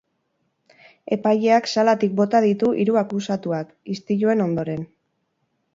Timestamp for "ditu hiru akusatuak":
2.49-3.73